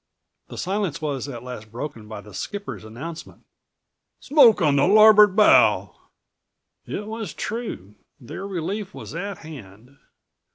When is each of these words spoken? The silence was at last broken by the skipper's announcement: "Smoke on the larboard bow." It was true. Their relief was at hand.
The 0.47 0.57
silence 0.57 0.99
was 0.99 1.27
at 1.27 1.43
last 1.43 1.71
broken 1.71 2.07
by 2.07 2.21
the 2.21 2.33
skipper's 2.33 2.83
announcement: 2.83 3.45
"Smoke 4.19 4.59
on 4.59 4.75
the 4.77 4.87
larboard 4.87 5.35
bow." 5.35 5.93
It 6.87 7.05
was 7.05 7.35
true. 7.35 7.93
Their 8.19 8.47
relief 8.47 8.95
was 8.95 9.13
at 9.13 9.37
hand. 9.37 9.99